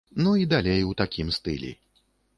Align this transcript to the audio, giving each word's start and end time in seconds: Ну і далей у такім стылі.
Ну 0.23 0.31
і 0.43 0.47
далей 0.53 0.87
у 0.93 0.97
такім 1.03 1.29
стылі. 1.37 1.71